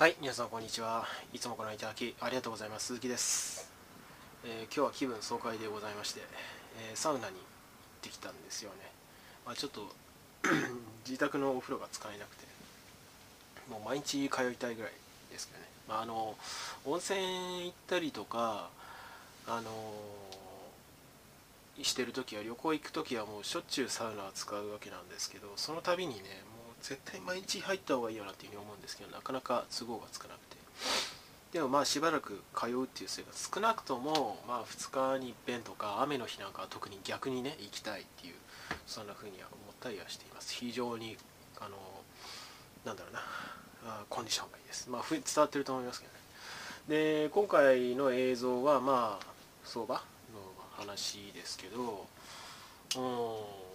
[0.00, 1.04] はい皆さんこんにちは。
[1.34, 2.86] いつもご覧いただきありがとうございます。
[2.86, 3.70] 鈴木です、
[4.46, 6.22] えー今日は気分爽快でございまして、
[6.90, 7.36] えーサウナに行っ
[8.00, 8.76] てきたんですよね、
[9.44, 9.92] まあ、ちょっと
[11.06, 12.46] 自宅のお風呂が使えなくて
[13.70, 14.92] もう毎日通いたいぐらい
[15.30, 16.34] ですけどね、まあ、あの
[16.86, 17.18] 温泉
[17.66, 18.70] 行ったりとか
[19.46, 19.70] あの
[21.82, 26.22] してる時は旅行行く時はもうしょっちゅうサウナを使うわけなんですけどその度にね
[26.82, 30.56] 絶対毎日入った方がいいよなっていうふうに思うんですけどなかなか都合がつかなくて。
[31.52, 38.34] でもまあしばらく通うっていう生活少なくともまあ2日に一遍とか雨の日なんかは特に逆にね行きたいっていう
[38.86, 40.54] そんなふうには思ったりはしています。
[40.54, 41.16] 非常に
[41.60, 41.76] あの
[42.84, 43.20] なんだろうな
[43.84, 44.88] あコンディションがいいです。
[44.88, 46.20] まあ伝わってると思いますけどね。
[46.88, 49.26] で今回の映像はまあ
[49.64, 50.00] 相場の
[50.76, 52.06] 話ですけど
[52.96, 53.69] うん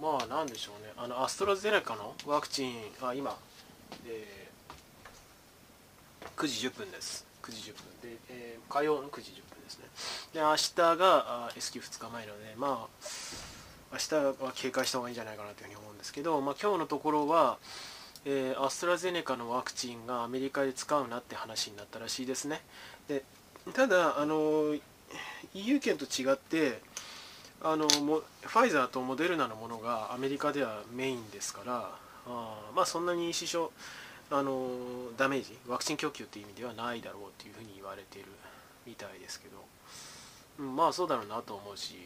[0.00, 0.92] まあなんでしょうね。
[0.96, 3.36] あのアストラゼネカのワクチンあ今、
[4.06, 4.48] えー
[6.36, 7.26] 9時10分です。
[7.42, 8.10] 9時10分。
[8.10, 9.86] で、えー火曜の9時10分ですね。
[10.34, 13.06] で明日が S q 2日前なのでまあ
[13.92, 17.56] 明日は警戒した方がいいんじゃないかなというふうに思うんですけど、まあ、今日のところは、
[18.24, 22.62] えーアストラゼネカのワクチンがアメリカで使うなって話になったらしいですね。
[23.08, 23.24] で
[23.74, 24.76] ただあの
[25.54, 26.80] EU 圏と違って
[27.60, 31.90] あのもファイザーとモデルナのものがアメリカではメインですから
[32.26, 33.70] あまあそんなに支障
[34.30, 34.68] あの
[35.16, 38.28] ダメージワクチン供給っていう意味ではないだろうっていうふうに言われている
[38.86, 39.56] みたいですけど、
[40.60, 41.96] うん、まあそうだろうなと思うし、う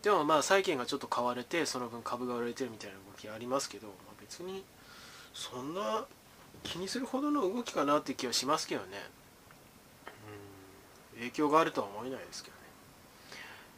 [0.00, 4.62] ん、でもまあ債券がちょっと買われてその分株が売られてるみたいな動きありますけど、まあ、別に
[5.32, 6.04] そんな
[6.62, 8.88] 気にするほどの動きかなっていう気はしますけどね、
[11.14, 12.65] うん、影響があるとは思えないですけどね。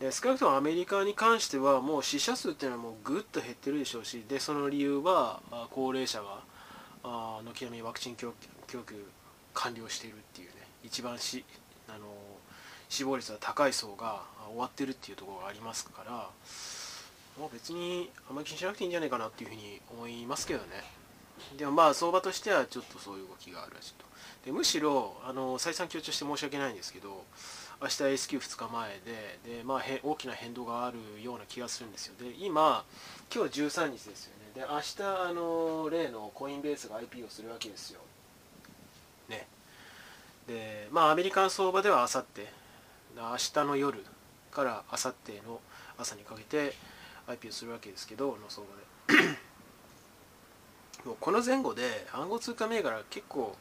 [0.00, 6.38] で少なくともアメリカに関してはもう死者数っていうのはもうぐっと減ってるでしょうしでその理由はあ高齢者が
[7.02, 8.32] あ軒並みワクチン供
[8.68, 8.78] 給
[9.54, 11.44] 完了しているっていうね一番し
[11.88, 11.98] あの
[12.88, 16.30] 死亡率が高い層が終わってるっていうところがありますから
[17.38, 20.66] もう別にあんまり気にしなくていいんじゃないかなっていうふうに思いますけどね。
[21.56, 24.04] でもまあ相場としてはちょっとそういう動きがあるらしいと。
[24.44, 27.24] でむしろあの再三強調して申し訳ないんですけど
[27.80, 32.14] 明日 S q 2日前でで、まあ、大きな変動があるような気がするんですよ。
[32.18, 32.84] で今
[33.32, 34.60] 今日13日ですよね。
[34.60, 38.00] で明日あの例のコインベースが IP をするわけですよ。
[39.28, 39.46] ね。
[40.48, 42.48] でまあアメリカン相場ではあさって
[43.16, 44.04] 明日の夜
[44.50, 45.60] からあさっての
[45.96, 46.74] 朝にかけて
[47.28, 48.74] IP をするわけですけどの相場
[49.22, 49.38] で。
[51.04, 53.56] もうこの前後で暗号通貨銘柄結構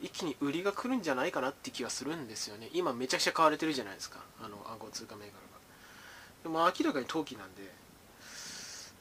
[0.00, 2.70] 一気に売りが来るんじゃないかなって気がするんですよね。
[2.72, 4.20] 今めちゃくちゃ買われてるじゃないですか。
[4.42, 5.48] あの暗号通貨銘柄が。
[6.42, 7.62] でも明らかに投機なんで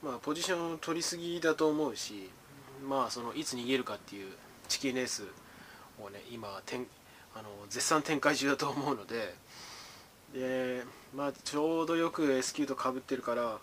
[0.04, 2.30] まあポジションを取りすぎだと思うし
[2.88, 4.32] まあそのいつ逃げるかっていう
[4.68, 5.24] チキンレース
[6.00, 6.86] をね今展
[7.36, 9.34] あの絶賛展開中だと思うので
[10.34, 10.84] で
[11.16, 13.58] まあちょうどよく S q とかぶってるから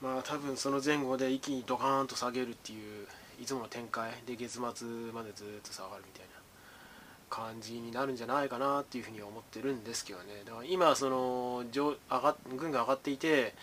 [0.00, 3.06] まあ多分その前後で一気にドカーンと下げるっていう
[3.40, 4.60] いつもの展開で月末
[5.14, 6.37] までずっと下がるみたいな。
[7.28, 10.42] 感じになるんじゃないかなっていうふうに思ってるんですけどね。
[10.44, 13.54] だから今その上上が軍が上がっていて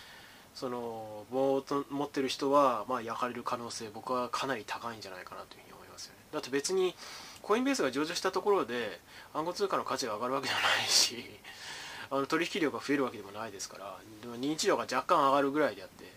[0.54, 6.20] その棒を持ってる人はまあ焼かれる可能性僕はかなり高いんじゃないかなというふうに思いますよね。
[6.32, 6.96] だって別に
[7.42, 9.00] コインベースが上場したところで
[9.34, 11.24] 暗号通貨の価値が上がるわけじゃないし
[12.10, 13.98] あの取引量が増えるわけでもないですから
[14.40, 16.12] 認知量が若干上がるぐらいであって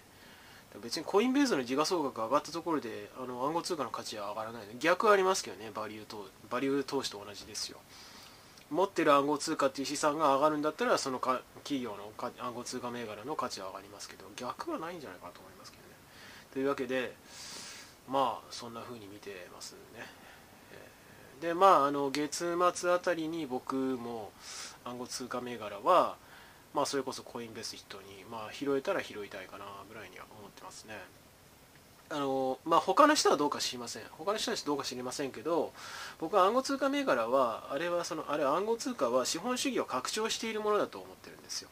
[0.82, 7.78] 別にコインベースの時価総額が上がったところであの暗号通貨の価値は上がらないで逆はありますけどねバリューとバリュー投資と同じですよ。
[8.70, 15.88] 持ってる暗号通貨っていう資産が上がるんだったらそのか企業の暗号通貨銘柄の価値は上がりますけど逆はないんじゃないかと思いますけどね。
[16.52, 17.14] というわけで
[18.06, 20.06] まあそんな風に見てますね。
[21.40, 24.32] でまああの月末あたりに僕も
[24.84, 26.16] 暗号通貨銘柄は
[26.78, 30.94] まあそれこそコインベスヒットにまあ拾えたら拾いたいかなぐらいには思ってますね。
[32.08, 34.02] あのまあ他の人はどうか知りません。
[34.12, 35.72] 他の人はどうか知りませんけど
[36.20, 41.68] 僕は暗号通貨銘柄はあれはそのあれ暗号通貨は資本主義を拡張しているものだと思ってるんですよ。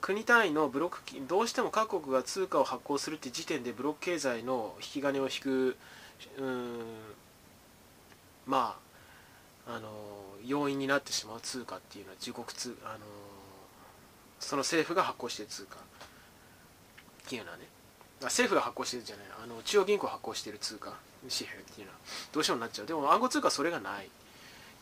[0.00, 5.76] 国単位のブロックどうしても各国が通貨を発行するって時点でブロック経済の引き金を引く
[6.38, 6.80] うん
[8.46, 8.78] ま
[9.66, 9.90] ああの
[10.46, 13.04] 要因になってしまう通貨っていうのは自国通あの
[14.46, 15.76] その政府が発行している通貨。
[15.76, 17.64] っていうのはね。
[18.22, 19.26] 政府が発行してるじゃない。
[19.42, 21.98] あの中央銀行発行している通貨紙幣っていうのは。
[22.32, 22.86] どうしてもなっちゃう。
[22.86, 24.06] でも暗号通貨はそれがない。
[24.06, 24.08] っ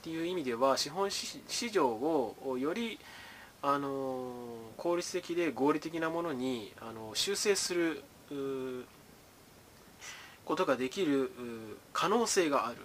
[0.03, 2.99] ていう意味では資本市場をより
[3.63, 4.31] あの
[4.77, 8.05] 効率的で合理的なものにあの修正する
[10.45, 11.31] ことができる
[11.95, 12.77] 可能性がある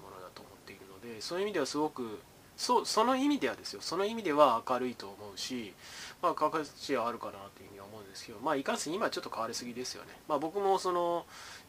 [0.00, 2.20] ものだと思っているのでそういう意味ではすごく
[2.58, 3.80] そその意味ではですよ。
[3.80, 5.72] その意味では明るいと思うし、
[6.20, 11.24] まあ、価格値はあるかなというふうには思うんですけどまあいかんせん今ちょっと変わりすぎですよね、まあ、僕もその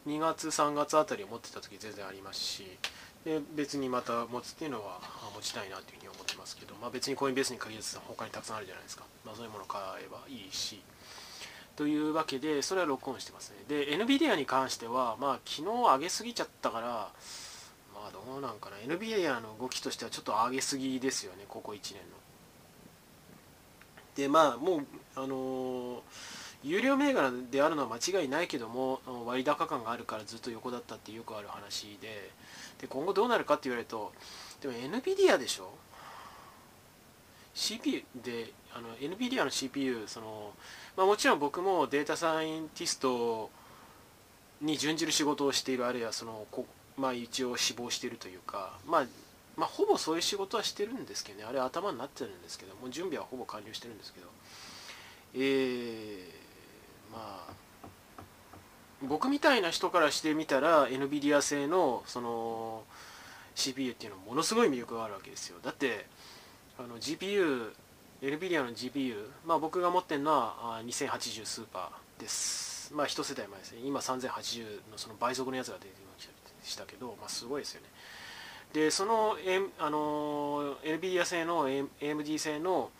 [0.08, 2.66] 2月3月あたりを持ってた時全然ありますし
[3.24, 5.00] で別にまた持つっていうのは
[5.34, 10.82] 持ちたいなというふうに思ってますけど、まあ、別にコインベースに限らず他にたくさんあるじゃないですか、まあ、そういうものを買えばいいし。
[11.76, 13.56] というわけでそれはロックオンしてますね。
[13.66, 17.08] で NVIDIA に関してはまあ昨日上げすぎちゃったから
[18.00, 18.76] まあどうなんかな。
[18.78, 21.44] NBA の動きとしてはちょっと上げすぎですよね。
[21.46, 22.00] ここ1年の。
[24.16, 26.00] でまあもうあのー、
[26.64, 32.30] 有料銘柄であるのは間違いないけども割高感があるからずっと横だったってよくある話で。
[32.80, 34.12] で今後どうなるかって言われると
[34.62, 35.70] でも NVIDIA でしょ
[37.52, 40.52] ？CPU であの NVIDIA の CPU その、
[40.96, 43.50] まあ、もちろん僕もデータサイエンティスト
[44.60, 46.46] に準じる仕事をしているあるいはその、
[47.00, 49.06] まあ、一応志望してるというか、まあ、
[49.56, 51.44] まあほぼそういう仕事はしてるんですけどね。
[51.44, 54.26] あれ頭になってるんですけどもう準備はほぼ完了してるんですけど。
[55.34, 57.52] えー、まあ
[59.02, 62.82] 僕みたいな人からしてみたら NVIDIA 製のその
[63.54, 65.58] CPU っていうのはものすごい魅力があるわけですよ。
[65.62, 66.06] だって
[66.78, 67.70] あの GPU
[68.22, 72.92] NVIDIA の GPU まあ僕が持ってるのは2080スーパーです。
[72.94, 73.80] まあ一世代前ですね。
[73.84, 76.39] 今3080のその倍速のやつが出てきました。
[76.68, 77.88] したけどまあすごいですよね。
[78.72, 82.90] でその、M、あの NVIDIA 製の AMD 製の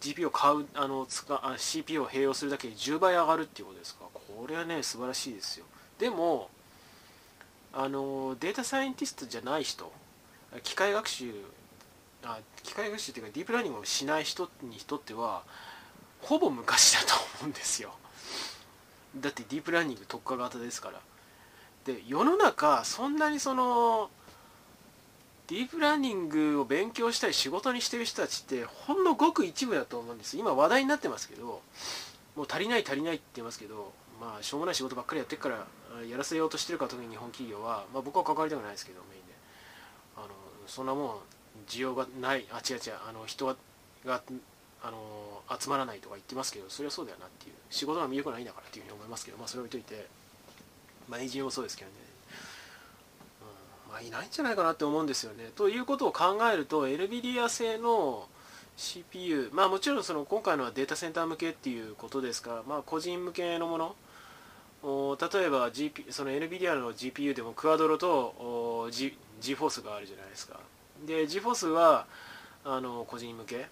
[0.00, 1.24] GPU を買うあの使
[1.58, 4.04] CPU を併用するだけで10倍上がるっていうことですか。
[4.12, 5.64] これはね素晴らしいですよ。
[5.98, 6.50] でも
[7.72, 9.90] あのデータサイエンティストじゃない人
[10.62, 11.32] 機械学習
[12.24, 15.44] あ機械学習っていうかディープラーニングをしない人にとっては
[16.20, 17.94] ほぼ無価値だと思うんですよ。
[19.16, 21.00] だってディープラーニング特化型ですから。
[21.84, 24.10] で世の中そんなにその
[25.48, 30.36] ディープラーニングを勉強したり仕事にしてる人たちってほんのごく一部だと思うんです。
[30.38, 31.60] 今話題になってますけど
[32.36, 35.66] もう足りない足りないって言いますけどまあしょうもない仕事ばっかりやってるから
[36.08, 39.32] やらせようとしてるか特に日本企業は、まあ、僕は関わりたくないですけどメインで。
[40.16, 40.28] あの
[40.66, 41.16] そんなもん
[41.68, 42.46] 需要がない。
[42.50, 42.94] あ違う違う。
[43.08, 43.46] あの人
[44.06, 44.22] が
[44.82, 47.54] あの集まらないとか言ってますけどそれはそうだよなっていう。
[47.68, 50.21] 仕事が魅力ないんだからっていうふうに思いますけどまあそれを置いといて。
[51.12, 51.96] まあエンジニアもそうですけどね、
[53.86, 55.50] うん、まあいないんじゃないかなって思うんですよね。
[55.54, 58.26] ということを考えると NVIDIA 製の
[58.78, 63.94] CPU まあもちろんその今回のはデータセンター向けっていうことですからまあ個人向けのもの
[64.82, 64.88] 例
[65.44, 70.58] えば、GP、その NVIDIA の GPU でもクアドロと G, GForce があるじゃないですか。
[71.06, 72.06] で GForce は
[72.64, 73.68] あの個人向け。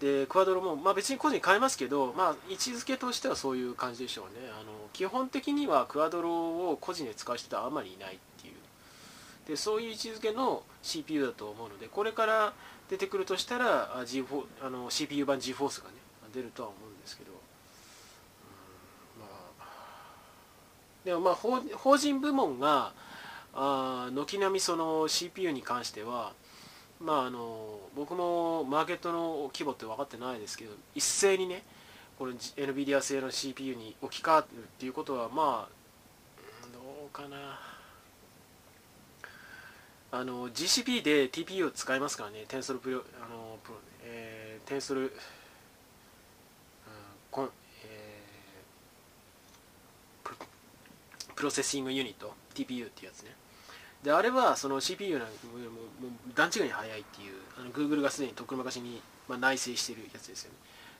[0.00, 4.48] でクアドロも、まあ、別に個人買えますけど、まあ、位置づけとしてはそういう感じでしょうね。
[4.50, 8.54] あの基本的にはクアドロを個人で使う人はあまりいないっていう。
[9.48, 12.52] でそういう位置づけの CPU だと思うのでこれから
[12.88, 14.24] 出てくるとしたら G
[14.62, 15.94] あの CPU 版 GForce がね
[16.32, 17.32] 出るとは思うんですけど、
[19.18, 19.26] ま
[19.60, 19.66] あ。
[21.04, 22.92] でもまあ法法人部門が
[23.54, 26.32] あ軒並みその CPU に関しては
[27.00, 31.62] まああの僕もマーケットの規模って分かってないですけど一斉にね
[32.18, 37.58] この NVIDIA 製の CPU に置き換わるっていうことはまあどうかな
[40.10, 45.10] あの GCP で TPU を使いますからね、 tensor pro、あのプロえー、 tensor、うん、
[47.30, 47.50] こん
[47.84, 53.34] えー、 processing unit、TPU っていうやつね。
[54.02, 55.30] で、あれはその CPU のもう
[56.34, 60.58] 段違いに速いっていう、あの Google がすでにとっくの昔に、まあ、内製してるやつですよね。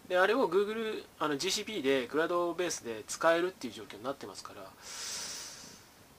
[0.09, 4.63] で、あれを Google、あの GCP でクラウドベースで使えるっていう状況になってますから、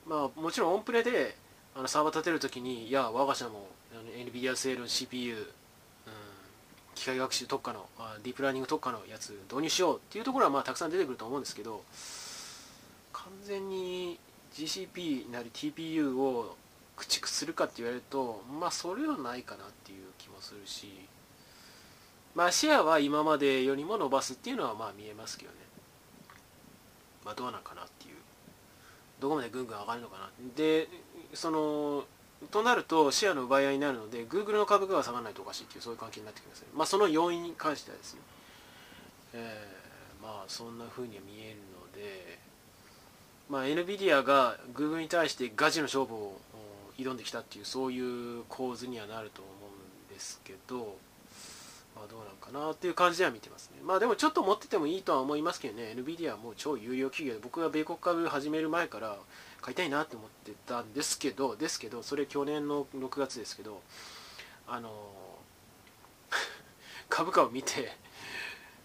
[0.07, 1.35] まあもちろんオンプレで、
[1.75, 5.47] あのサーバー立てるときにいや我が社もあの NVIDIA 製の CPU、
[6.95, 7.85] 機械学習特化の
[8.23, 11.81] ディープラーニング特化のやつ導入しようっていうところはまあたくさん出てくると思うんですけど
[13.13, 14.19] 完全に
[14.53, 16.57] GCP なり TPU を
[16.99, 21.07] 駆逐するかって言われるとまあそれはないかなっていう気もするし
[22.35, 25.57] まあシェアは今までよりも伸ばすっていうのはまあ見えますけどね。
[27.25, 28.15] まあどうなんかなっていう。
[29.19, 30.29] どこまでぐんぐん上がるのかな。
[30.55, 30.87] で
[31.33, 32.05] その
[32.51, 36.67] となるとシェアの奪い合いになるので Google の株価が下がらないとおかしいっていうそういう関係になってきますね。
[36.73, 38.21] まあその要因に関してはですね、
[39.33, 42.39] えー、まあそんな風には見えるので
[43.49, 46.37] まあ NVIDIA が Google に対してガチの勝負を
[47.03, 50.97] 挑んできたっていうそういう構図にはなると思うんですけど、
[51.95, 53.79] まあ、どうなんかなっていう感じでは見てますね。
[53.83, 55.95] まあでもちょっと持っててもいいとは思いますけどね。
[55.95, 59.17] NVIDIA はもう超有料企業で僕が米国株始める前から
[59.61, 63.81] 買いたいなって思ってたんですけどですけどそれ去年の6月ですけど
[64.67, 64.89] あの
[67.09, 67.91] 株価を見て、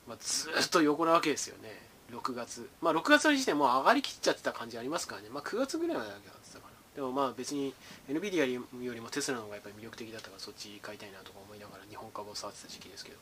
[0.08, 1.82] まあ、ずっと横なわけですよね。
[2.10, 2.68] 6月。
[2.80, 5.28] まあ6月の時点もう上がりきっちゃってた感じありますからね。
[5.30, 6.73] まあ9月ぐらいまで上がってたかな。
[6.94, 7.74] でもまあ別に
[8.08, 13.18] NVIDIA よりもテスラの方がやっぱり魅力的だったからそっち買いたいなとか思いながら日本株を触ってた時期ですけど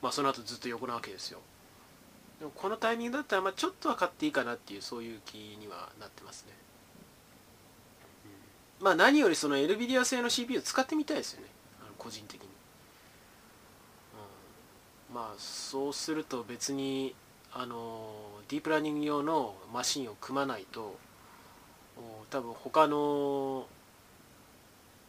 [0.00, 1.40] まあその後ずっと横なわけですよ。
[2.38, 6.52] でもこのタイミングだったらまあちょっとは買っていいかなっていうそういう気にはなってますね、
[8.80, 11.48] うん、まあ何よりその NVIDIA 製の CPU 使ってみたいですよね。
[11.84, 12.48] あの個人的に、
[15.10, 17.14] うん、まあそうすると別に
[17.52, 18.12] あの
[18.48, 20.96] ディープラーニング用のマシンを組まないと
[22.30, 23.66] 多分他の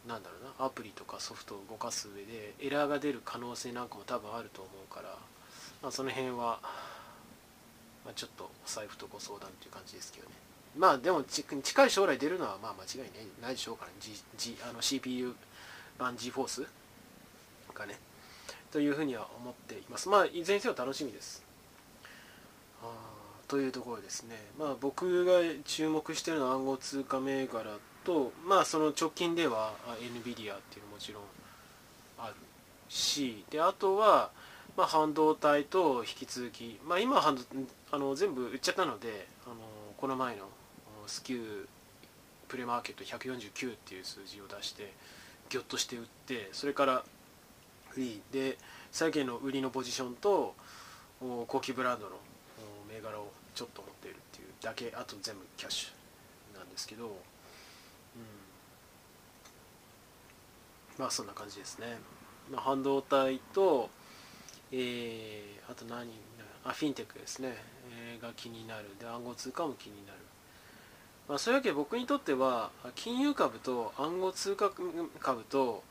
[0.06, 5.16] なんだろうなアプリとかソフトを動かす上でエラーが出る可能性なんかも多分あると思うから、
[5.82, 6.60] まあ、その辺は、
[8.04, 10.34] まあ、ちょっとお財布とご相談という感じですけどね。
[10.76, 13.10] まあでも近い将来出るのはまあ間違い
[13.40, 15.34] ないでしょうから、ね、G G、あの CPU
[15.98, 16.66] 版 GForce
[17.72, 17.98] がね。
[18.72, 20.08] というふうには思っています。
[20.08, 21.44] まあいずれにせよ楽しみです。
[22.82, 22.86] あ
[23.48, 25.32] というところですね、まあ、僕が
[25.64, 27.64] 注目しているのは暗号通貨銘柄
[28.04, 31.22] と、まあ、その直近では NVIDIA っていうのももちろん
[32.18, 32.34] ある
[32.88, 34.30] しであとは、
[34.76, 37.34] まあ、半導体と引き続き、まあ、今は
[37.90, 39.56] あの全部売っちゃったのであの
[39.96, 40.44] この前の
[41.06, 41.66] スキュー
[42.48, 44.92] プレマーケット149っていう数字を出して
[45.48, 47.04] ギョッとして売ってそれから
[47.88, 48.58] フリーで
[48.90, 50.54] 最近の売りのポジションと
[51.46, 52.16] 高級ブランドの
[52.94, 57.12] 銘柄をちょっと持っているっていうだけあと全部キャッシュなんですけど、うん、
[60.98, 61.98] まあそんな感じですね、
[62.50, 63.90] まあ、半導体と、
[64.72, 66.08] えー、あと何
[66.64, 67.54] あフィンテックですね、
[67.90, 68.86] えー、が気になる。
[68.98, 70.18] で暗号通貨も気になる。
[71.28, 74.70] まあ、そういうわけで僕にとっては金融株と暗号通貨
[75.20, 75.82] 株と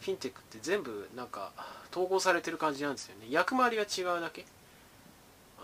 [0.00, 1.52] フィンテックって全部なんか
[1.90, 3.26] 統合されてる感じなんですよね。
[3.30, 4.44] 役回りが違うだけ。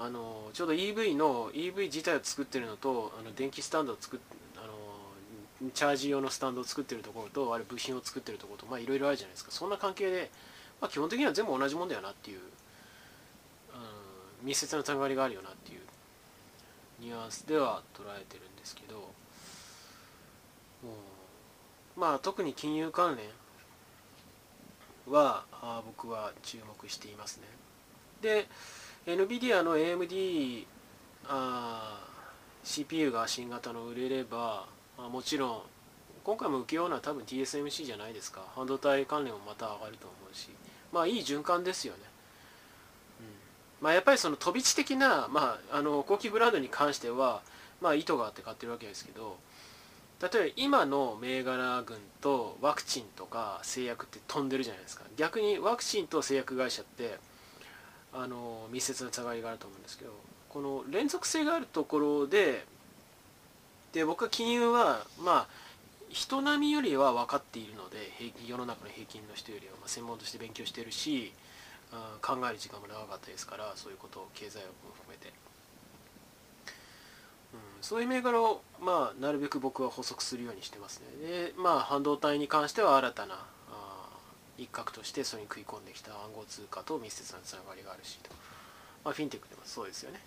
[0.00, 4.20] あのちょうど EV の EV 自体を作ってるのとあの電気スタンドを作っ
[4.56, 4.66] あ
[5.64, 9.52] のチャージ用のスタンドを作ってるところとあれ部品を作ってるところとまあいろいろあるじゃないですか。
[9.52, 10.30] そんな関係で、
[10.80, 12.40] まあ、基本的には全部同じもんだよなっていう、う
[14.44, 15.80] ん、密接なつながりがあるよなっていう
[17.00, 18.96] ニュアンスでは捉えてるんですけど、
[20.82, 20.90] うん、
[22.00, 23.26] まあ特に金融関連
[25.06, 27.46] はあ僕は注目していますね。
[28.22, 28.48] で
[29.06, 30.64] NVIDIA の AMD
[31.26, 32.06] あ
[32.62, 35.62] CPU が新型の売れれば、まあ、もちろん
[36.22, 38.40] 今回も受けようのは多分 TSMC じゃないですか。
[38.54, 40.48] 半導体関連もまた上がると思うし。
[40.90, 41.98] まあいい循環ですよね、
[43.20, 43.84] うん。
[43.84, 47.42] まあ、やっぱりその飛び地的な、まあ、あの高級ブランドに関しては、
[47.82, 49.36] まあ、意図があって買ってるわけですけど
[50.22, 55.04] 例えば今の銘柄群とワクチンとか製薬って飛んでるじゃないですか。
[55.16, 57.18] 逆にワクチンと製薬会社って
[58.14, 60.12] あの密接なつながりがあると思うんですけど
[60.48, 62.64] この連続性があるところで
[63.92, 65.46] で僕は金融はまあ
[66.10, 67.98] 人並みよりは分かっているので
[68.46, 71.32] 世の中の平均の人よりは、まあ、専門として勉強してるし
[72.22, 75.32] 考える時間も長かったですからそういうことを経済学も含めて、
[77.52, 81.28] うん、そういう銘柄を、まあ、なるべく僕は補足するようにしてますね。
[81.28, 83.38] でまあ半導体に関しては新たな
[84.58, 88.30] 一角としてそれに食い込んできた暗号通貨と密接なつながりがあるしと、
[89.04, 90.20] まあ、フィンテックでもそうですよね。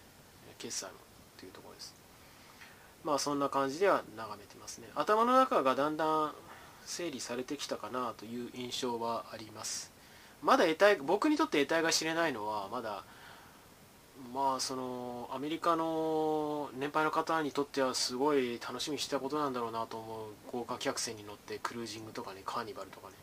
[0.57, 0.91] 決済も
[1.37, 1.95] というところです。
[3.03, 4.87] まあそんな感じでは眺めてますね。
[4.95, 6.33] 頭の中がだんだん
[6.85, 9.91] 整理されてきたかなという印象はあります。
[10.41, 13.03] まだ得体僕にとって得体が知れないのはまだ
[14.33, 23.15] まあそのアメリカの年配の方にとってはすごい楽しみにしたことなんだろうなと思う豪華客船に乗ってクルージングとかねカーニバルとかね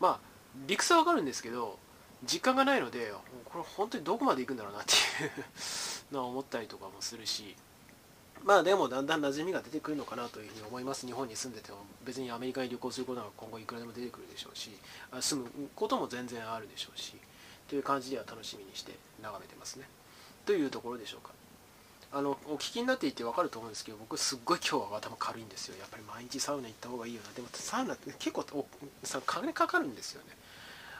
[0.00, 0.18] まあ
[0.66, 1.78] 理屈は分かるんですけど
[2.24, 3.12] 実感がないので
[3.44, 7.54] これ本当にどこまで行くんだろうなっていうの思ったりとかもするし
[8.44, 11.06] まあでもだんだん馴染みが出てくるのかなというふうに思います。
[11.06, 14.70] 日本に住んでても別にアメリカに旅行することは今後いくらでも出てくるでしょうし
[15.20, 17.14] 住むことも全然あるでしょうし
[17.68, 19.88] という感じでは楽しみにして眺めてますね。
[20.44, 21.32] というところでしょうか。
[22.12, 25.76] あのお聞きになっていて分かると思うんですけど僕すっごい今日は頭軽いんですよ。
[25.78, 27.32] やっぱり毎日サウナ行った方がいいよな。
[27.32, 28.44] でもサウナって結構
[29.02, 30.28] さ金かかるんですよね。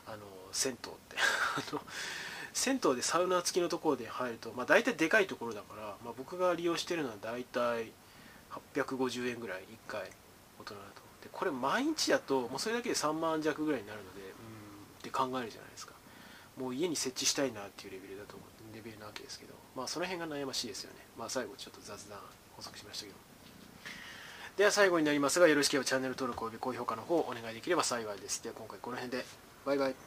[0.06, 0.18] あの
[0.52, 1.16] 銭湯って。
[1.70, 1.80] あの
[2.52, 7.92] 銭湯でサウナ付きのところで入ると、まあ、大体でかいところだから、まあ、僕が利用してるのは大体
[8.74, 10.00] 850円ぐらい1回
[10.58, 14.32] 大人だとでこれ毎日だともうそれだけで3万弱ぐらいになるのでうんっ
[15.02, 15.92] て考えるじゃないですか。
[16.56, 18.55] もう家に設置したいなっていうレベルだと思う。
[18.76, 21.00] レベルなわけですけどまあその辺が悩ましいですよね。
[21.18, 22.18] まあ最後ちょっと雑談
[22.56, 23.16] 補足しましたけど。
[24.56, 28.42] では最後になりますがよろしければチャンネル登録および高評価の方お願いできれば幸いです。
[28.42, 29.24] では今回この辺で。
[29.64, 30.05] バイバイ。